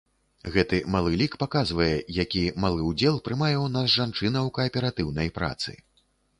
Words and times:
Гэты 0.53 0.77
малы 0.95 1.11
лік 1.21 1.35
паказвае, 1.43 1.91
які 2.21 2.41
малы 2.65 2.81
ўдзел 2.89 3.21
прымае 3.29 3.53
ў 3.63 3.67
нас 3.77 3.87
жанчына 3.99 4.39
ў 4.49 4.59
кааператыўнай 4.59 5.29
працы. 5.41 5.81